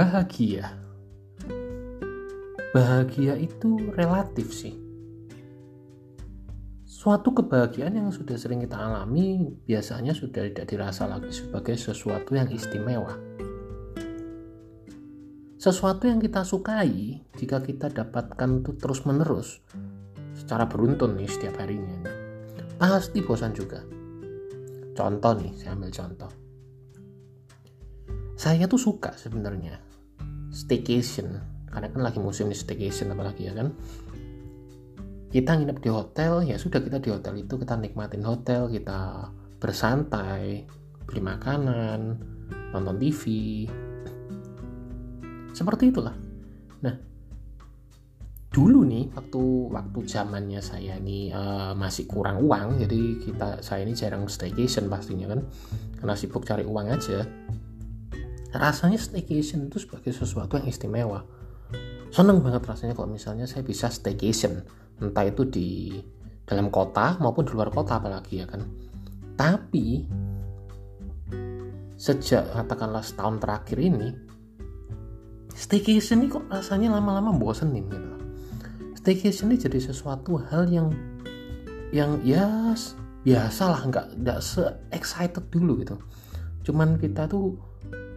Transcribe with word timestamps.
bahagia. 0.00 0.64
Bahagia 2.72 3.36
itu 3.36 3.92
relatif 3.92 4.48
sih. 4.48 4.72
Suatu 6.88 7.36
kebahagiaan 7.36 8.00
yang 8.00 8.08
sudah 8.08 8.40
sering 8.40 8.64
kita 8.64 8.80
alami 8.80 9.52
biasanya 9.68 10.16
sudah 10.16 10.48
tidak 10.48 10.72
dirasa 10.72 11.04
lagi 11.04 11.28
sebagai 11.28 11.76
sesuatu 11.76 12.32
yang 12.32 12.48
istimewa. 12.48 13.12
Sesuatu 15.60 16.08
yang 16.08 16.16
kita 16.16 16.48
sukai 16.48 17.20
jika 17.36 17.60
kita 17.60 17.92
dapatkan 17.92 18.64
itu 18.64 18.80
terus 18.80 19.04
menerus 19.04 19.60
secara 20.32 20.64
beruntun 20.64 21.20
nih 21.20 21.28
setiap 21.28 21.60
harinya 21.60 22.00
pasti 22.80 23.20
bosan 23.20 23.52
juga. 23.52 23.84
Contoh 24.96 25.32
nih 25.36 25.52
saya 25.60 25.76
ambil 25.76 25.92
contoh. 25.92 26.32
Saya 28.40 28.64
tuh 28.64 28.80
suka 28.80 29.12
sebenarnya 29.20 29.89
staycation. 30.50 31.38
Karena 31.70 31.86
kan 31.90 32.02
lagi 32.02 32.18
musim 32.18 32.50
staycation 32.50 33.14
apalagi 33.14 33.46
ya 33.46 33.54
kan. 33.54 33.74
Kita 35.30 35.54
nginep 35.54 35.78
di 35.78 35.90
hotel 35.94 36.42
ya 36.42 36.58
sudah 36.58 36.82
kita 36.82 36.98
di 36.98 37.14
hotel 37.14 37.38
itu 37.38 37.54
kita 37.54 37.78
nikmatin 37.78 38.26
hotel 38.26 38.66
kita 38.66 39.30
bersantai 39.62 40.66
beli 41.06 41.22
makanan 41.22 42.18
nonton 42.74 42.98
TV 42.98 43.22
seperti 45.54 45.94
itulah. 45.94 46.18
Nah 46.82 46.94
dulu 48.50 48.82
nih 48.82 49.14
waktu 49.14 49.70
waktu 49.70 49.98
zamannya 50.10 50.58
saya 50.58 50.98
ini 50.98 51.30
uh, 51.30 51.78
masih 51.78 52.10
kurang 52.10 52.42
uang 52.42 52.82
jadi 52.82 53.00
kita 53.22 53.62
saya 53.62 53.86
ini 53.86 53.94
jarang 53.94 54.26
staycation 54.26 54.90
pastinya 54.90 55.30
kan. 55.30 55.46
Karena 56.02 56.14
sibuk 56.18 56.42
cari 56.42 56.66
uang 56.66 56.90
aja 56.90 57.22
rasanya 58.54 58.98
staycation 58.98 59.70
itu 59.70 59.82
sebagai 59.82 60.10
sesuatu 60.14 60.58
yang 60.58 60.66
istimewa. 60.66 61.22
Seneng 62.10 62.42
banget 62.42 62.66
rasanya 62.66 62.98
kalau 62.98 63.10
misalnya 63.10 63.46
saya 63.46 63.62
bisa 63.62 63.86
staycation 63.86 64.66
entah 64.98 65.24
itu 65.26 65.46
di 65.46 65.94
dalam 66.42 66.68
kota 66.68 67.14
maupun 67.22 67.46
di 67.46 67.54
luar 67.54 67.70
kota 67.70 68.02
apalagi 68.02 68.42
ya 68.42 68.46
kan? 68.50 68.66
Tapi 69.38 70.04
sejak 72.00 72.50
katakanlah 72.56 73.04
setahun 73.04 73.38
terakhir 73.38 73.76
ini 73.76 74.08
staycation 75.52 76.24
ini 76.24 76.32
kok 76.32 76.48
rasanya 76.48 76.96
lama-lama 76.96 77.36
bosenin 77.36 77.84
gitu 77.92 78.10
staycation 79.00 79.48
ini 79.48 79.56
jadi 79.56 79.80
sesuatu 79.80 80.36
hal 80.52 80.68
yang 80.68 80.92
yang 81.90 82.20
ya 82.20 82.76
biasa 83.24 83.62
lah 83.68 83.80
nggak 83.88 84.06
nggak 84.20 84.38
se 84.44 84.64
excited 84.92 85.44
dulu 85.48 85.80
gitu. 85.80 85.96
Cuman 86.64 87.00
kita 87.00 87.24
tuh 87.28 87.56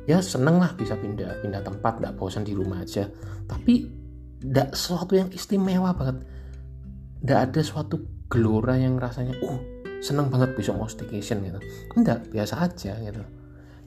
ya 0.03 0.19
seneng 0.19 0.59
lah 0.59 0.75
bisa 0.75 0.99
pindah 0.99 1.39
pindah 1.39 1.63
tempat 1.63 1.99
nggak 2.03 2.15
bosan 2.19 2.43
di 2.43 2.51
rumah 2.51 2.83
aja. 2.83 3.07
Tapi 3.47 3.87
nggak 4.43 4.75
sesuatu 4.75 5.15
yang 5.15 5.31
istimewa 5.31 5.95
banget. 5.95 6.23
Nggak 7.23 7.39
ada 7.51 7.61
suatu 7.63 7.95
gelora 8.27 8.75
yang 8.75 8.99
rasanya 8.99 9.39
uh 9.39 9.59
seneng 10.03 10.27
banget 10.27 10.51
bisa 10.59 10.75
mau 10.75 10.91
staycation 10.91 11.39
gitu. 11.47 11.59
Enggak 11.95 12.27
biasa 12.27 12.59
aja 12.59 12.99
gitu. 12.99 13.23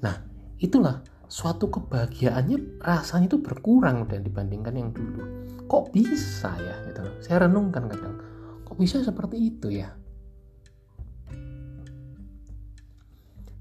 Nah 0.00 0.16
itulah 0.56 1.04
suatu 1.28 1.68
kebahagiaannya 1.68 2.80
rasanya 2.80 3.36
itu 3.36 3.38
berkurang 3.44 4.08
dan 4.08 4.24
dibandingkan 4.24 4.72
yang 4.72 4.90
dulu. 4.96 5.20
Kok 5.68 5.92
bisa 5.92 6.56
ya 6.56 6.76
gitu? 6.88 7.04
Saya 7.20 7.44
renungkan 7.44 7.92
kadang. 7.92 8.16
Kok 8.64 8.76
bisa 8.80 9.04
seperti 9.04 9.36
itu 9.36 9.68
ya? 9.68 9.92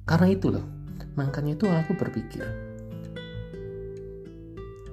Karena 0.06 0.28
itu 0.30 0.53
loh 0.53 0.75
makanya 1.16 1.56
itu 1.56 1.66
aku 1.68 1.96
berpikir 1.96 2.44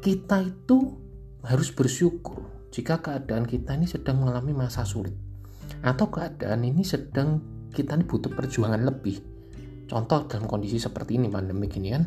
kita 0.03 0.43
itu 0.43 0.99
harus 1.47 1.71
bersyukur 1.71 2.43
jika 2.75 2.99
keadaan 2.99 3.47
kita 3.47 3.78
ini 3.78 3.87
sedang 3.87 4.19
mengalami 4.19 4.50
masa 4.50 4.82
sulit 4.82 5.15
atau 5.82 6.11
keadaan 6.11 6.66
ini 6.66 6.82
sedang 6.82 7.38
kita 7.71 7.97
ini 7.97 8.05
butuh 8.05 8.31
perjuangan 8.34 8.82
lebih. 8.82 9.22
Contoh 9.87 10.25
dalam 10.27 10.49
kondisi 10.49 10.81
seperti 10.81 11.21
ini 11.21 11.28
pandemi 11.28 11.69
gini 11.69 11.93
kan 11.93 12.05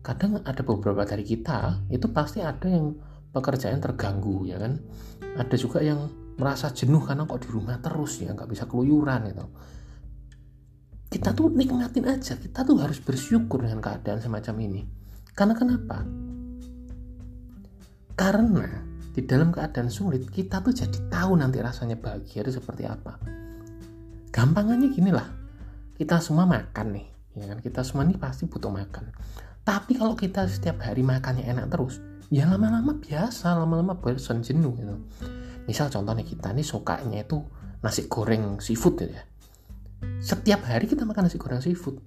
kadang 0.00 0.40
ada 0.40 0.62
beberapa 0.64 1.04
dari 1.04 1.20
kita 1.20 1.84
itu 1.92 2.08
pasti 2.08 2.40
ada 2.40 2.64
yang 2.64 2.96
pekerjaan 3.30 3.78
terganggu 3.78 4.48
ya 4.48 4.56
kan? 4.58 4.80
Ada 5.36 5.54
juga 5.54 5.84
yang 5.84 6.08
merasa 6.40 6.72
jenuh 6.72 7.04
karena 7.04 7.28
kok 7.28 7.44
di 7.44 7.48
rumah 7.52 7.76
terus 7.78 8.24
ya 8.24 8.32
nggak 8.32 8.48
bisa 8.48 8.64
keluyuran 8.64 9.28
gitu 9.28 9.46
kita 11.10 11.34
tuh 11.34 11.50
nikmatin 11.50 12.06
aja. 12.06 12.38
Kita 12.38 12.62
tuh 12.62 12.78
harus 12.78 13.02
bersyukur 13.02 13.66
dengan 13.66 13.82
keadaan 13.82 14.22
semacam 14.22 14.54
ini. 14.62 14.82
Karena 15.34 15.54
kenapa? 15.58 16.06
Karena 18.14 18.66
di 19.10 19.26
dalam 19.26 19.50
keadaan 19.50 19.90
sulit 19.90 20.30
kita 20.30 20.62
tuh 20.62 20.70
jadi 20.70 21.10
tahu 21.10 21.34
nanti 21.34 21.58
rasanya 21.58 21.98
bahagia 21.98 22.46
itu 22.46 22.62
seperti 22.62 22.86
apa. 22.86 23.18
Gampangannya 24.30 24.88
gini 24.94 25.10
lah. 25.10 25.26
Kita 25.98 26.22
semua 26.22 26.46
makan 26.46 26.86
nih 26.94 27.10
ya 27.36 27.46
kan? 27.50 27.58
Kita 27.62 27.80
semua 27.86 28.06
nih 28.06 28.18
pasti 28.18 28.46
butuh 28.46 28.70
makan. 28.72 29.10
Tapi 29.62 29.94
kalau 29.94 30.16
kita 30.16 30.48
setiap 30.48 30.82
hari 30.82 31.04
makannya 31.04 31.46
enak 31.46 31.70
terus, 31.70 32.00
ya 32.32 32.48
lama-lama 32.48 32.96
biasa, 32.96 33.54
lama-lama 33.54 33.98
bosan 33.98 34.42
jenuh 34.42 34.72
gitu. 34.74 34.96
Misal 35.68 35.92
contohnya 35.92 36.24
kita 36.26 36.50
nih 36.50 36.66
sukanya 36.66 37.22
itu 37.22 37.38
nasi 37.84 38.10
goreng 38.10 38.58
seafood 38.58 38.98
gitu 38.98 39.12
ya. 39.14 39.22
Setiap 40.20 40.64
hari 40.68 40.84
kita 40.84 41.04
makan 41.04 41.28
nasi 41.28 41.36
goreng 41.40 41.64
seafood, 41.64 42.00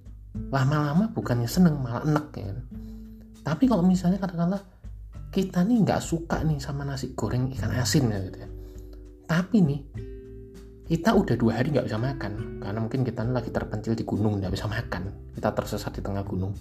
lama-lama 0.50 1.10
bukannya 1.10 1.46
seneng 1.46 1.78
malah 1.78 2.02
enak 2.02 2.26
ya 2.34 2.44
kan. 2.50 2.58
Tapi 3.44 3.64
kalau 3.70 3.82
misalnya 3.82 4.18
katakanlah 4.18 4.62
kita 5.34 5.66
nih 5.66 5.82
nggak 5.82 6.00
suka 6.02 6.42
nih 6.46 6.62
sama 6.62 6.86
nasi 6.86 7.14
goreng 7.14 7.50
ikan 7.54 7.74
asin 7.74 8.10
ya 8.10 8.18
gitu 8.22 8.38
ya. 8.42 8.48
Tapi 9.26 9.56
nih 9.62 9.80
kita 10.84 11.10
udah 11.14 11.34
dua 11.34 11.58
hari 11.58 11.74
nggak 11.74 11.86
bisa 11.90 11.98
makan 11.98 12.62
karena 12.62 12.78
mungkin 12.78 13.00
kita 13.02 13.24
lagi 13.26 13.50
terpencil 13.50 13.98
di 13.98 14.06
gunung 14.06 14.38
nggak 14.38 14.54
bisa 14.54 14.66
makan. 14.66 15.10
Kita 15.34 15.50
tersesat 15.54 15.94
di 15.98 16.02
tengah 16.02 16.22
gunung. 16.22 16.54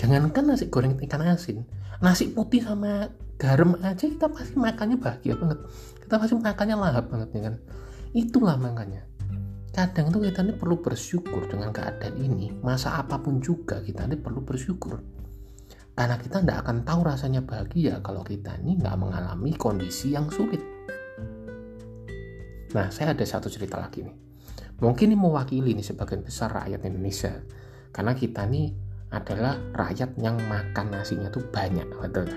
Jangankan 0.00 0.56
nasi 0.56 0.72
goreng 0.72 0.96
ikan 1.00 1.24
asin 1.24 1.60
nasi 2.00 2.32
putih 2.32 2.64
sama 2.64 3.12
garam 3.36 3.76
aja 3.84 4.08
kita 4.08 4.32
pasti 4.32 4.56
makannya 4.56 4.96
bahagia 4.96 5.36
banget. 5.36 5.58
Kita 6.00 6.14
pasti 6.16 6.34
makannya 6.36 6.76
lahap 6.80 7.12
banget 7.12 7.28
ya 7.36 7.40
kan? 7.48 7.54
Itulah 8.16 8.56
makanya 8.56 9.09
kadang 9.70 10.10
tuh 10.10 10.22
kita 10.22 10.42
ini 10.42 10.54
perlu 10.54 10.82
bersyukur 10.82 11.46
dengan 11.46 11.70
keadaan 11.70 12.18
ini. 12.18 12.50
Masa 12.62 12.98
apa 12.98 13.18
pun 13.22 13.38
juga 13.38 13.78
kita 13.80 14.06
ini 14.10 14.18
perlu 14.18 14.42
bersyukur. 14.42 14.98
Karena 15.94 16.16
kita 16.16 16.40
tidak 16.40 16.64
akan 16.64 16.86
tahu 16.86 17.00
rasanya 17.04 17.44
bahagia 17.44 18.00
kalau 18.00 18.24
kita 18.24 18.56
ini 18.64 18.80
nggak 18.80 18.96
mengalami 18.96 19.52
kondisi 19.54 20.16
yang 20.16 20.32
sulit. 20.32 20.62
Nah 22.72 22.88
saya 22.88 23.12
ada 23.12 23.24
satu 23.26 23.52
cerita 23.52 23.76
lagi 23.76 24.06
nih. 24.06 24.16
Mungkin 24.80 25.12
ini 25.12 25.18
mewakili 25.18 25.76
nih 25.76 25.84
sebagian 25.84 26.24
besar 26.24 26.56
rakyat 26.56 26.80
Indonesia. 26.88 27.36
Karena 27.92 28.16
kita 28.16 28.48
nih 28.48 28.72
adalah 29.12 29.58
rakyat 29.76 30.16
yang 30.22 30.40
makan 30.48 30.86
nasinya 30.94 31.28
tuh 31.28 31.44
banyak 31.52 31.84
betul? 32.00 32.30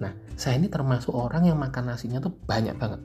Nah, 0.00 0.12
saya 0.32 0.56
ini 0.56 0.72
termasuk 0.72 1.12
orang 1.12 1.50
yang 1.50 1.58
makan 1.60 1.92
nasinya 1.92 2.22
tuh 2.22 2.32
banyak 2.32 2.76
banget. 2.76 3.00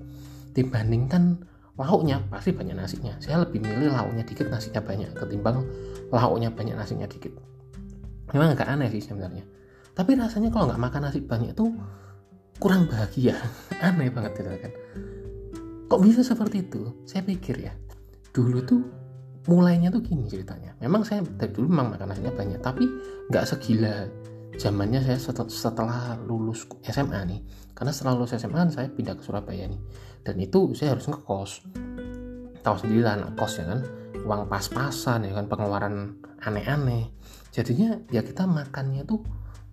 Dibandingkan 0.56 1.44
lauknya, 1.76 2.24
pasti 2.32 2.56
banyak 2.56 2.76
nasinya. 2.76 3.14
Saya 3.20 3.44
lebih 3.44 3.60
milih 3.60 3.92
lauknya 3.92 4.24
dikit, 4.24 4.48
nasinya 4.48 4.80
banyak 4.80 5.12
ketimbang 5.16 5.64
lauknya 6.10 6.50
banyak, 6.52 6.76
nasinya 6.76 7.08
dikit. 7.08 7.36
Memang 8.32 8.56
agak 8.56 8.68
aneh 8.72 8.88
sih 8.92 9.04
sebenarnya. 9.04 9.44
Tapi 9.96 10.16
rasanya 10.16 10.52
kalau 10.52 10.72
nggak 10.72 10.82
makan 10.82 11.02
nasi 11.08 11.20
banyak 11.24 11.52
tuh 11.56 11.72
kurang 12.60 12.88
bahagia. 12.88 13.36
aneh 13.86 14.08
banget 14.12 14.40
gitu 14.40 14.50
kan. 14.50 14.72
Kok 15.86 16.02
bisa 16.02 16.26
seperti 16.26 16.66
itu? 16.66 16.92
Saya 17.06 17.22
pikir 17.22 17.62
ya, 17.62 17.76
dulu 18.32 18.60
tuh 18.64 18.82
mulainya 19.46 19.94
tuh 19.94 20.02
gini 20.02 20.26
ceritanya 20.26 20.74
memang 20.82 21.06
saya 21.06 21.22
dari 21.22 21.54
dulu 21.54 21.70
memang 21.70 21.94
makan 21.94 22.08
nasinya 22.10 22.34
banyak 22.34 22.60
tapi 22.66 22.90
nggak 23.30 23.46
segila 23.46 24.10
zamannya 24.56 25.04
saya 25.04 25.20
setelah 25.52 26.16
lulus 26.24 26.68
SMA 26.88 27.22
nih 27.28 27.42
karena 27.76 27.92
setelah 27.92 28.16
lulus 28.16 28.32
SMA 28.40 28.56
kan 28.56 28.72
saya 28.72 28.88
pindah 28.88 29.20
ke 29.20 29.24
Surabaya 29.28 29.68
nih. 29.68 29.82
Dan 30.24 30.40
itu 30.40 30.72
saya 30.74 30.96
harus 30.96 31.06
ngekos. 31.12 31.52
Tahu 32.64 32.76
sendiri 32.82 33.06
lah 33.06 33.20
anak 33.20 33.38
kos 33.38 33.62
ya 33.62 33.68
kan 33.68 33.86
uang 34.26 34.50
pas-pasan 34.50 35.28
ya 35.28 35.38
kan 35.38 35.46
pengeluaran 35.46 36.18
aneh-aneh. 36.42 37.12
Jadinya 37.54 38.00
ya 38.10 38.26
kita 38.26 38.48
makannya 38.50 39.06
tuh 39.06 39.22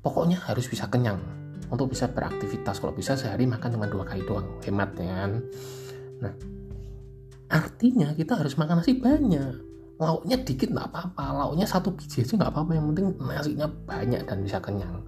pokoknya 0.03 0.43
harus 0.51 0.67
bisa 0.67 0.91
kenyang. 0.91 1.23
Untuk 1.73 1.95
bisa 1.95 2.11
beraktivitas 2.11 2.83
kalau 2.85 2.93
bisa 2.93 3.17
sehari 3.17 3.49
makan 3.49 3.81
cuma 3.81 3.89
dua 3.89 4.05
kali 4.05 4.27
doang 4.29 4.61
hemat 4.67 4.93
ya 4.99 5.15
kan. 5.25 5.33
Nah 6.21 6.35
artinya 7.49 8.13
kita 8.13 8.37
harus 8.37 8.59
makan 8.59 8.83
nasi 8.83 8.99
banyak 8.99 9.72
lauknya 10.01 10.41
dikit 10.41 10.73
nggak 10.73 10.89
apa-apa 10.89 11.25
lauknya 11.45 11.69
satu 11.69 11.95
biji 11.95 12.25
aja 12.25 12.35
nggak 12.35 12.53
apa-apa 12.53 12.73
yang 12.75 12.91
penting 12.91 13.07
nasinya 13.23 13.69
banyak 13.69 14.23
dan 14.25 14.39
bisa 14.43 14.59
kenyang. 14.59 15.05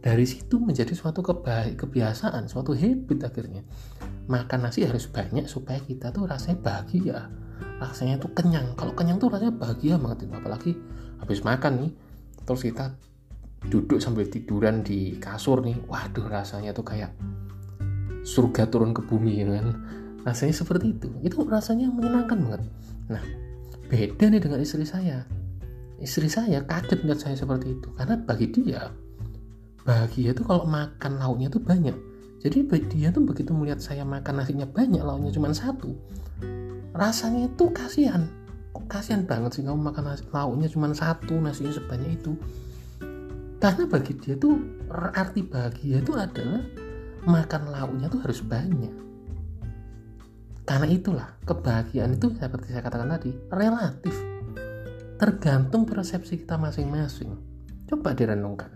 Dari 0.00 0.24
situ 0.24 0.56
menjadi 0.56 0.96
suatu 0.96 1.20
kebiasaan 1.20 2.48
suatu 2.48 2.72
habit 2.72 3.20
akhirnya. 3.20 3.60
Makan 4.32 4.64
nasi 4.64 4.88
harus 4.88 5.04
banyak 5.12 5.44
supaya 5.44 5.76
kita 5.84 6.08
tuh 6.08 6.24
rasanya 6.24 6.56
bahagia. 6.64 7.28
Rasanya 7.76 8.16
tuh 8.16 8.32
kenyang. 8.32 8.72
Kalau 8.80 8.96
kenyang 8.96 9.20
tuh 9.20 9.28
rasanya 9.28 9.52
bahagia 9.52 10.00
banget 10.00 10.24
apalagi 10.32 10.72
habis 11.20 11.44
makan 11.44 11.72
nih 11.84 11.92
terus 12.48 12.64
kita 12.64 12.96
duduk 13.68 14.00
sambil 14.00 14.24
tiduran 14.24 14.80
di 14.80 15.20
kasur 15.20 15.60
nih 15.60 15.76
waduh 15.84 16.32
rasanya 16.32 16.72
tuh 16.72 16.80
kayak 16.80 17.12
surga 18.24 18.72
turun 18.72 18.96
ke 18.96 19.04
bumi 19.04 19.44
kan? 19.44 19.76
Rasanya 20.24 20.54
seperti 20.56 20.96
itu. 20.96 21.08
Itu 21.20 21.44
rasanya 21.44 21.92
menyenangkan 21.92 22.40
banget. 22.40 22.62
Nah 23.12 23.24
beda 23.90 24.30
nih 24.30 24.40
dengan 24.40 24.62
istri 24.62 24.86
saya. 24.86 25.26
Istri 26.00 26.30
saya 26.30 26.62
kaget 26.64 27.02
melihat 27.04 27.20
saya 27.28 27.36
seperti 27.36 27.76
itu. 27.76 27.88
Karena 27.98 28.16
bagi 28.16 28.46
dia 28.54 28.88
bahagia 29.84 30.30
tuh 30.32 30.46
kalau 30.46 30.64
makan 30.64 31.18
lauknya 31.18 31.50
tuh 31.50 31.60
banyak. 31.60 31.96
Jadi 32.40 32.64
dia 32.88 33.12
tuh 33.12 33.26
begitu 33.26 33.52
melihat 33.52 33.82
saya 33.82 34.06
makan 34.06 34.40
nasinya 34.40 34.64
banyak 34.64 35.02
lauknya 35.04 35.28
cuma 35.34 35.52
satu 35.52 35.92
rasanya 36.94 37.48
itu 37.50 37.64
kasihan. 37.72 38.26
Kok 38.70 38.86
kasihan 38.86 39.26
banget 39.26 39.58
sih 39.58 39.62
kamu 39.66 39.80
makan 39.90 40.04
nasi, 40.14 40.22
lauknya 40.30 40.68
cuma 40.70 40.90
satu 40.94 41.38
nasinya 41.38 41.74
sebanyak 41.74 42.20
itu? 42.22 42.32
Karena 43.60 43.84
bagi 43.84 44.12
dia 44.16 44.34
tuh 44.38 44.56
arti 44.92 45.44
bahagia 45.44 46.00
itu 46.00 46.12
adalah 46.16 46.62
makan 47.28 47.62
lauknya 47.68 48.06
tuh 48.08 48.20
harus 48.24 48.40
banyak 48.40 49.09
karena 50.70 50.86
itulah 50.86 51.34
kebahagiaan 51.42 52.14
itu 52.14 52.30
seperti 52.38 52.70
saya 52.70 52.86
katakan 52.86 53.10
tadi 53.10 53.34
relatif. 53.50 54.14
Tergantung 55.18 55.82
persepsi 55.82 56.46
kita 56.46 56.54
masing-masing. 56.62 57.34
Coba 57.90 58.14
direnungkan. 58.14 58.70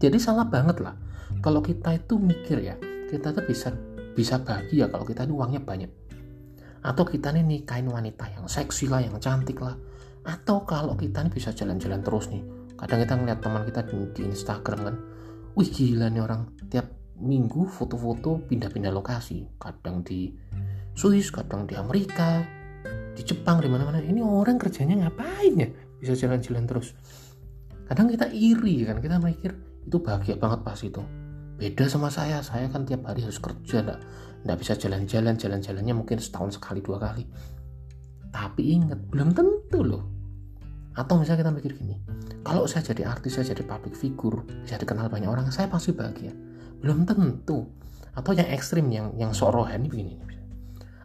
Jadi 0.00 0.16
salah 0.16 0.48
banget 0.48 0.80
lah 0.80 0.96
kalau 1.44 1.60
kita 1.60 1.92
itu 1.92 2.16
mikir 2.16 2.56
ya 2.64 2.80
kita 3.12 3.36
tuh 3.36 3.44
bisa 3.44 3.68
bisa 4.16 4.40
bahagia 4.40 4.88
kalau 4.88 5.04
kita 5.04 5.28
ini 5.28 5.32
uangnya 5.36 5.60
banyak. 5.60 5.92
Atau 6.88 7.04
kita 7.04 7.36
nih 7.36 7.44
nikahin 7.44 7.92
wanita 7.92 8.32
yang 8.32 8.48
seksi 8.48 8.88
lah 8.88 9.04
yang 9.04 9.20
cantik 9.20 9.60
lah. 9.60 9.76
Atau 10.24 10.64
kalau 10.64 10.96
kita 10.96 11.20
nih 11.20 11.36
bisa 11.36 11.52
jalan-jalan 11.52 12.00
terus 12.00 12.32
nih. 12.32 12.40
Kadang 12.80 13.04
kita 13.04 13.12
ngeliat 13.12 13.44
teman 13.44 13.68
kita 13.68 13.84
di, 13.84 14.08
di 14.16 14.22
Instagram 14.24 14.80
kan 14.88 14.96
wih 15.52 15.68
gila 15.68 16.08
nih 16.08 16.22
orang 16.24 16.48
tiap 16.72 16.99
minggu 17.20 17.68
foto-foto 17.68 18.40
pindah-pindah 18.48 18.90
lokasi. 18.90 19.46
Kadang 19.60 20.02
di 20.02 20.32
Swiss 20.96 21.30
kadang 21.30 21.68
di 21.68 21.76
Amerika 21.76 22.42
di 23.14 23.22
Jepang 23.22 23.60
di 23.60 23.68
mana-mana. 23.68 24.00
Ini 24.00 24.24
orang 24.24 24.56
kerjanya 24.56 25.06
ngapain 25.06 25.54
ya? 25.54 25.68
Bisa 26.00 26.16
jalan-jalan 26.16 26.64
terus. 26.66 26.96
Kadang 27.86 28.08
kita 28.08 28.32
iri 28.32 28.88
kan 28.88 28.98
kita 28.98 29.20
mikir 29.20 29.52
itu 29.84 29.96
bahagia 30.00 30.40
banget 30.40 30.60
pas 30.64 30.80
itu. 30.80 31.02
Beda 31.60 31.84
sama 31.86 32.08
saya. 32.08 32.40
Saya 32.40 32.72
kan 32.72 32.88
tiap 32.88 33.04
hari 33.04 33.22
harus 33.22 33.38
kerja 33.38 33.84
enggak, 33.84 34.00
enggak 34.42 34.58
bisa 34.58 34.72
jalan-jalan. 34.80 35.36
Jalan-jalannya 35.36 35.94
mungkin 35.94 36.18
setahun 36.18 36.56
sekali 36.56 36.80
dua 36.80 36.98
kali. 36.98 37.28
Tapi 38.32 38.62
ingat 38.80 38.98
belum 39.12 39.36
tentu 39.36 39.80
loh. 39.84 40.04
Atau 40.96 41.20
misalnya 41.20 41.46
kita 41.46 41.52
mikir 41.54 41.72
gini 41.76 41.96
kalau 42.40 42.64
saya 42.64 42.80
jadi 42.92 43.08
artis 43.08 43.36
saya 43.36 43.52
jadi 43.52 43.62
public 43.68 43.92
figure 43.92 44.40
bisa 44.64 44.80
dikenal 44.80 45.12
banyak 45.12 45.28
orang 45.28 45.48
saya 45.52 45.68
pasti 45.68 45.92
bahagia 45.92 46.32
belum 46.80 47.04
tentu 47.06 47.68
atau 48.16 48.32
yang 48.34 48.48
ekstrim 48.50 48.90
yang 48.90 49.14
yang 49.16 49.30
sok 49.30 49.54
rohani 49.54 49.86
begini 49.86 50.16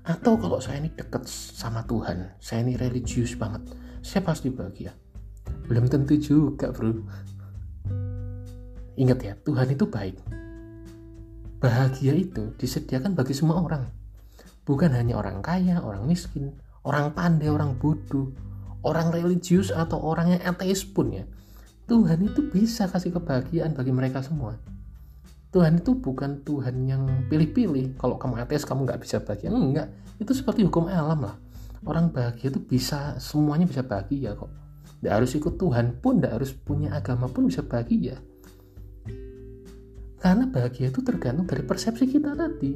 atau 0.05 0.37
kalau 0.37 0.61
saya 0.61 0.81
ini 0.81 0.93
deket 0.93 1.25
sama 1.29 1.85
Tuhan 1.85 2.37
saya 2.41 2.65
ini 2.65 2.79
religius 2.79 3.37
banget 3.37 3.61
saya 4.01 4.25
pasti 4.25 4.49
bahagia 4.49 4.95
belum 5.69 5.89
tentu 5.89 6.17
juga 6.17 6.69
bro 6.73 7.05
Ingat 8.95 9.19
ya, 9.19 9.33
Tuhan 9.43 9.75
itu 9.75 9.91
baik. 9.91 10.15
Bahagia 11.59 12.15
itu 12.15 12.55
disediakan 12.55 13.11
bagi 13.11 13.35
semua 13.35 13.59
orang. 13.59 13.91
Bukan 14.63 14.95
hanya 14.95 15.19
orang 15.19 15.43
kaya, 15.43 15.83
orang 15.83 16.07
miskin, 16.07 16.55
orang 16.87 17.11
pandai, 17.11 17.51
orang 17.51 17.75
bodoh, 17.75 18.31
orang 18.87 19.11
religius 19.11 19.67
atau 19.67 19.99
orang 19.99 20.39
yang 20.39 20.41
ateis 20.47 20.87
pun 20.87 21.11
ya. 21.11 21.27
Tuhan 21.91 22.23
itu 22.23 22.47
bisa 22.49 22.87
kasih 22.87 23.13
kebahagiaan 23.19 23.75
bagi 23.75 23.91
mereka 23.91 24.23
semua. 24.23 24.55
Tuhan 25.55 25.79
itu 25.79 25.95
bukan 25.95 26.43
Tuhan 26.43 26.83
yang 26.83 27.07
pilih-pilih. 27.31 27.95
Kalau 27.95 28.19
kamu 28.19 28.43
ateis 28.43 28.67
kamu 28.67 28.83
nggak 28.83 28.99
bisa 28.99 29.23
bahagia. 29.23 29.55
Enggak. 29.55 29.87
Itu 30.19 30.35
seperti 30.35 30.67
hukum 30.67 30.91
alam 30.91 31.23
lah. 31.23 31.39
Orang 31.87 32.11
bahagia 32.11 32.51
itu 32.51 32.59
bisa, 32.59 33.15
semuanya 33.23 33.63
bisa 33.63 33.79
bahagia 33.79 34.35
kok. 34.35 34.51
Tidak 34.99 35.13
harus 35.15 35.31
ikut 35.31 35.55
Tuhan 35.55 36.03
pun, 36.03 36.19
tidak 36.19 36.43
harus 36.43 36.51
punya 36.51 36.91
agama 36.91 37.31
pun 37.31 37.47
bisa 37.47 37.63
bahagia. 37.63 38.19
Karena 40.19 40.43
bahagia 40.51 40.91
itu 40.91 40.99
tergantung 40.99 41.47
dari 41.47 41.63
persepsi 41.63 42.03
kita 42.03 42.35
tadi. 42.35 42.75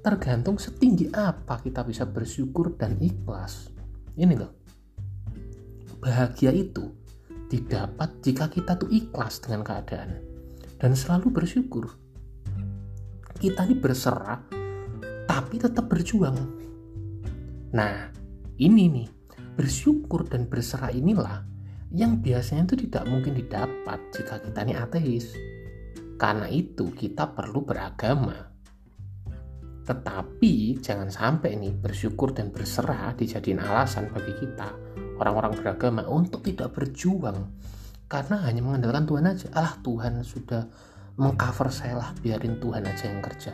Tergantung 0.00 0.56
setinggi 0.56 1.12
apa 1.12 1.60
kita 1.60 1.84
bisa 1.84 2.08
bersyukur 2.08 2.80
dan 2.80 2.96
ikhlas. 2.96 3.68
Ini 4.16 4.34
loh. 4.40 4.56
Bahagia 6.00 6.48
itu 6.48 6.96
didapat 7.52 8.24
jika 8.24 8.48
kita 8.48 8.80
tuh 8.80 8.88
ikhlas 8.88 9.44
dengan 9.44 9.60
keadaan 9.68 10.16
dan 10.80 10.96
selalu 10.96 11.28
bersyukur. 11.28 12.05
Kita 13.36 13.68
ini 13.68 13.76
berserah 13.76 14.40
tapi 15.28 15.60
tetap 15.60 15.86
berjuang. 15.92 16.36
Nah, 17.76 18.08
ini 18.56 18.84
nih, 18.88 19.08
bersyukur 19.54 20.24
dan 20.24 20.48
berserah 20.48 20.88
inilah 20.88 21.44
yang 21.92 22.18
biasanya 22.24 22.72
itu 22.72 22.88
tidak 22.88 23.04
mungkin 23.06 23.36
didapat 23.36 24.00
jika 24.10 24.40
kita 24.42 24.58
ini 24.66 24.74
ateis 24.74 25.36
karena 26.16 26.48
itu 26.48 26.90
kita 26.96 27.30
perlu 27.36 27.62
beragama. 27.62 28.52
Tetapi 29.86 30.82
jangan 30.82 31.12
sampai 31.12 31.54
nih 31.60 31.76
bersyukur 31.76 32.34
dan 32.34 32.50
berserah 32.50 33.14
dijadiin 33.14 33.62
alasan 33.62 34.10
bagi 34.10 34.34
kita 34.34 34.74
orang-orang 35.20 35.54
beragama 35.56 36.02
untuk 36.10 36.42
tidak 36.42 36.74
berjuang 36.74 37.54
karena 38.10 38.42
hanya 38.48 38.60
mengandalkan 38.66 39.06
Tuhan 39.06 39.24
aja. 39.30 39.46
Ah 39.54 39.72
Tuhan 39.78 40.26
sudah 40.26 40.66
mengcover 41.16 41.68
saya 41.72 42.00
lah 42.00 42.10
biarin 42.20 42.60
Tuhan 42.60 42.84
aja 42.84 43.04
yang 43.08 43.20
kerja. 43.24 43.52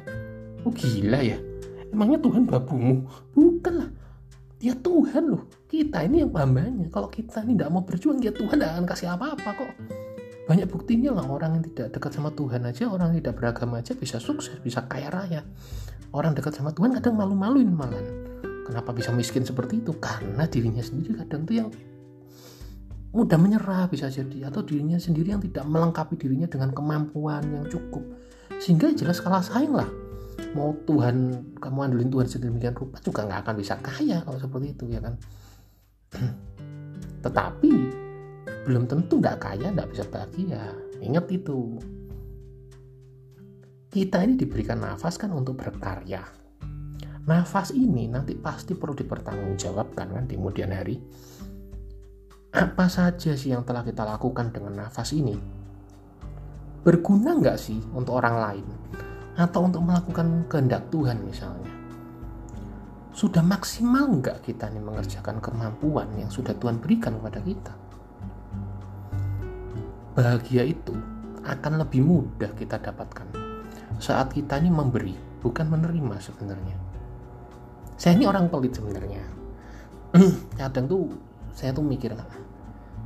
Oh 0.62 0.70
gila 0.74 1.20
ya. 1.22 1.38
Emangnya 1.90 2.18
Tuhan 2.18 2.46
babumu? 2.46 3.06
Bukan 3.34 3.74
lah. 3.78 3.90
Dia 4.62 4.78
Tuhan 4.78 5.30
loh. 5.30 5.50
Kita 5.66 6.06
ini 6.06 6.22
yang 6.22 6.30
hambanya. 6.34 6.86
Kalau 6.90 7.10
kita 7.10 7.42
ini 7.42 7.58
tidak 7.58 7.70
mau 7.74 7.82
berjuang, 7.82 8.22
ya 8.22 8.30
Tuhan 8.30 8.58
tidak 8.58 8.70
akan 8.78 8.86
kasih 8.86 9.08
apa-apa 9.10 9.50
kok 9.58 9.72
banyak 10.42 10.66
buktinya 10.66 11.14
lah 11.14 11.26
orang 11.30 11.56
yang 11.56 11.64
tidak 11.70 11.94
dekat 11.94 12.18
sama 12.18 12.34
Tuhan 12.34 12.66
aja 12.66 12.90
orang 12.90 13.14
yang 13.14 13.24
tidak 13.24 13.34
beragama 13.38 13.78
aja 13.78 13.94
bisa 13.94 14.18
sukses 14.18 14.58
bisa 14.58 14.82
kaya 14.90 15.06
raya 15.06 15.46
orang 16.10 16.34
dekat 16.34 16.58
sama 16.58 16.74
Tuhan 16.74 16.98
kadang 16.98 17.14
malu-maluin 17.14 17.70
malah 17.70 18.02
kenapa 18.66 18.90
bisa 18.90 19.14
miskin 19.14 19.46
seperti 19.46 19.78
itu 19.78 19.94
karena 20.02 20.44
dirinya 20.50 20.82
sendiri 20.82 21.22
kadang 21.22 21.46
tuh 21.46 21.54
yang 21.62 21.68
mudah 23.12 23.36
menyerah 23.36 23.92
bisa 23.92 24.08
jadi 24.08 24.48
atau 24.48 24.64
dirinya 24.64 24.96
sendiri 24.96 25.36
yang 25.36 25.42
tidak 25.44 25.68
melengkapi 25.68 26.16
dirinya 26.16 26.48
dengan 26.48 26.72
kemampuan 26.72 27.44
yang 27.44 27.68
cukup. 27.68 28.00
Sehingga 28.56 28.88
jelas 28.96 29.20
kalah 29.20 29.44
saing 29.44 29.76
lah. 29.76 29.88
Mau 30.56 30.72
Tuhan 30.88 31.44
kamu 31.60 31.78
andalin 31.92 32.08
Tuhan 32.08 32.28
sedemikian 32.28 32.72
rupa 32.72 32.96
juga 33.04 33.28
nggak 33.28 33.40
akan 33.44 33.54
bisa 33.60 33.76
kaya 33.84 34.24
kalau 34.24 34.40
seperti 34.40 34.72
itu 34.72 34.84
ya 34.88 35.00
kan? 35.04 35.14
Tetapi 37.24 37.72
belum 38.64 38.88
tentu 38.88 39.20
tidak 39.20 39.44
kaya 39.44 39.68
tidak 39.68 39.88
bisa 39.92 40.04
bahagia. 40.08 40.72
Ingat 41.04 41.28
itu. 41.28 41.76
Kita 43.92 44.24
ini 44.24 44.40
diberikan 44.40 44.80
nafas 44.80 45.20
kan 45.20 45.28
untuk 45.36 45.60
berkarya. 45.60 46.24
Nafas 47.28 47.76
ini 47.76 48.08
nanti 48.08 48.32
pasti 48.40 48.72
perlu 48.72 48.96
dipertanggungjawabkan 48.96 50.16
kan 50.16 50.24
di 50.24 50.34
kemudian 50.34 50.72
hari 50.72 50.96
apa 52.52 52.84
saja 52.84 53.32
sih 53.32 53.48
yang 53.48 53.64
telah 53.64 53.80
kita 53.80 54.04
lakukan 54.04 54.52
dengan 54.52 54.84
nafas 54.84 55.16
ini? 55.16 55.32
Berguna 56.84 57.32
nggak 57.40 57.56
sih 57.56 57.80
untuk 57.96 58.20
orang 58.20 58.36
lain? 58.36 58.66
Atau 59.40 59.64
untuk 59.64 59.80
melakukan 59.80 60.44
kehendak 60.52 60.92
Tuhan 60.92 61.24
misalnya? 61.24 61.72
Sudah 63.16 63.40
maksimal 63.40 64.04
nggak 64.20 64.44
kita 64.44 64.68
nih 64.68 64.84
mengerjakan 64.84 65.40
kemampuan 65.40 66.12
yang 66.20 66.28
sudah 66.28 66.52
Tuhan 66.52 66.76
berikan 66.76 67.16
kepada 67.16 67.40
kita? 67.40 67.72
Bahagia 70.12 70.68
itu 70.68 70.92
akan 71.48 71.80
lebih 71.80 72.04
mudah 72.04 72.52
kita 72.52 72.76
dapatkan 72.76 73.32
saat 73.96 74.28
kita 74.28 74.60
ini 74.60 74.68
memberi 74.68 75.16
bukan 75.40 75.72
menerima 75.72 76.20
sebenarnya. 76.20 76.76
Saya 77.96 78.20
ini 78.20 78.28
orang 78.28 78.52
pelit 78.52 78.76
sebenarnya. 78.76 79.24
Kadang 80.60 80.84
tuh 80.84 81.31
saya 81.52 81.70
tuh 81.72 81.84
mikir 81.84 82.16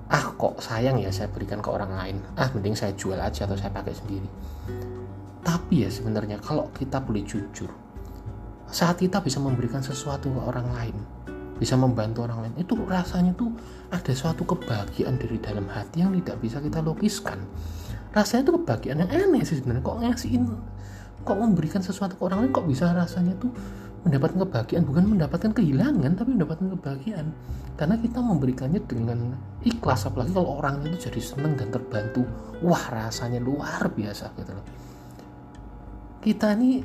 ah 0.06 0.24
kok 0.38 0.62
sayang 0.62 1.02
ya 1.02 1.10
saya 1.10 1.26
berikan 1.30 1.58
ke 1.58 1.68
orang 1.70 1.92
lain? 1.94 2.16
Ah 2.38 2.46
mending 2.54 2.78
saya 2.78 2.94
jual 2.94 3.18
aja 3.18 3.46
atau 3.46 3.58
saya 3.58 3.74
pakai 3.74 3.94
sendiri. 3.94 4.28
Tapi 5.42 5.86
ya 5.86 5.90
sebenarnya 5.90 6.38
kalau 6.42 6.70
kita 6.74 7.02
boleh 7.02 7.26
jujur 7.26 7.70
saat 8.66 8.98
kita 8.98 9.22
bisa 9.22 9.38
memberikan 9.38 9.78
sesuatu 9.78 10.26
ke 10.26 10.40
orang 10.42 10.66
lain 10.74 10.96
bisa 11.56 11.78
membantu 11.78 12.26
orang 12.26 12.44
lain 12.44 12.54
itu 12.60 12.76
rasanya 12.84 13.32
tuh 13.32 13.48
ada 13.88 14.12
suatu 14.12 14.44
kebahagiaan 14.44 15.16
dari 15.16 15.40
dalam 15.40 15.64
hati 15.70 16.04
yang 16.04 16.12
tidak 16.20 16.36
bisa 16.42 16.58
kita 16.60 16.84
lukiskan 16.84 17.40
rasanya 18.12 18.42
tuh 18.50 18.60
kebahagiaan 18.60 19.04
yang 19.04 19.12
aneh 19.12 19.44
sih 19.44 19.60
sebenarnya. 19.60 19.84
Kok 19.84 19.96
ngasihin 20.00 20.42
kok 21.26 21.36
memberikan 21.36 21.82
sesuatu 21.84 22.16
ke 22.16 22.22
orang 22.24 22.46
lain 22.46 22.52
kok 22.54 22.64
bisa 22.64 22.88
rasanya 22.96 23.34
tuh 23.36 23.52
mendapatkan 24.06 24.38
kebahagiaan 24.46 24.84
bukan 24.86 25.04
mendapatkan 25.10 25.50
kehilangan 25.50 26.12
tapi 26.14 26.30
mendapatkan 26.38 26.68
kebahagiaan. 26.78 27.26
Karena 27.76 27.98
kita 28.00 28.18
memberikannya 28.22 28.80
dengan 28.86 29.36
ikhlas 29.66 30.08
apalagi 30.08 30.32
kalau 30.32 30.62
orang 30.62 30.80
itu 30.86 31.10
jadi 31.10 31.20
seneng 31.20 31.58
dan 31.58 31.68
terbantu. 31.74 32.22
Wah 32.62 32.86
rasanya 32.88 33.42
luar 33.42 33.90
biasa 33.90 34.32
gitu 34.38 34.54
loh. 34.54 34.66
Kita 36.22 36.54
ini 36.56 36.80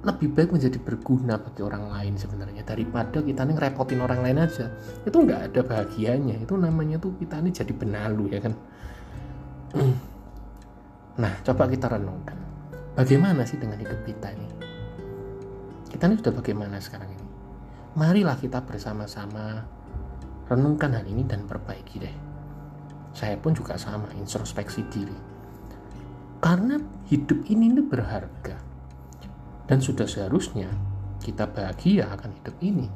lebih 0.00 0.32
baik 0.32 0.50
menjadi 0.56 0.78
berguna 0.80 1.36
bagi 1.36 1.60
orang 1.60 1.92
lain 1.92 2.14
sebenarnya 2.16 2.64
daripada 2.64 3.20
kita 3.20 3.44
ini 3.46 3.52
ngerepotin 3.54 4.00
orang 4.02 4.20
lain 4.20 4.38
aja. 4.42 4.66
Itu 5.06 5.22
nggak 5.22 5.54
ada 5.54 5.60
bahagianya. 5.64 6.36
Itu 6.42 6.58
namanya 6.58 6.98
tuh 6.98 7.14
kita 7.16 7.40
ini 7.40 7.54
jadi 7.54 7.72
benalu 7.72 8.24
ya 8.34 8.40
kan? 8.42 8.54
Nah 11.20 11.36
coba 11.44 11.68
kita 11.68 11.84
renungkan. 11.84 12.38
Bagaimana 12.96 13.44
sih 13.44 13.60
dengan 13.60 13.76
hidup 13.76 14.08
kita 14.08 14.32
ini 14.32 14.69
kita 16.00 16.08
ini 16.08 16.16
sudah 16.16 16.32
bagaimana 16.32 16.80
sekarang 16.80 17.12
ini? 17.12 17.28
Marilah 18.00 18.40
kita 18.40 18.64
bersama-sama 18.64 19.68
renungkan 20.48 20.96
hal 20.96 21.04
ini 21.04 21.28
dan 21.28 21.44
perbaiki 21.44 22.00
deh. 22.00 22.16
Saya 23.12 23.36
pun 23.36 23.52
juga 23.52 23.76
sama 23.76 24.08
introspeksi 24.16 24.88
diri. 24.88 25.12
Karena 26.40 26.80
hidup 27.04 27.44
ini 27.52 27.68
ini 27.68 27.84
berharga. 27.84 28.56
Dan 29.68 29.84
sudah 29.84 30.08
seharusnya 30.08 30.72
kita 31.20 31.44
bahagia 31.52 32.08
akan 32.16 32.32
hidup 32.32 32.56
ini. 32.64 32.88